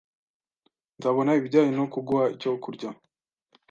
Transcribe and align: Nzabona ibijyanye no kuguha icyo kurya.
Nzabona 0.97 1.31
ibijyanye 1.39 1.73
no 1.79 1.85
kuguha 1.93 2.25
icyo 2.35 2.51
kurya. 2.63 2.89